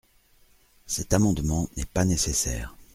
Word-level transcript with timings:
Cet 0.87 1.13
amendement 1.13 1.69
n’est 1.77 1.85
pas 1.85 2.05
nécessaire. 2.05 2.75